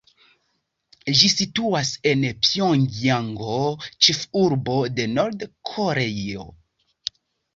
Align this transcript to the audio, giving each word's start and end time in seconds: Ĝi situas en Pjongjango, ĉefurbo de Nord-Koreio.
Ĝi 1.17 1.27
situas 1.33 1.89
en 2.11 2.23
Pjongjango, 2.47 3.59
ĉefurbo 4.07 4.77
de 5.01 5.05
Nord-Koreio. 5.11 6.47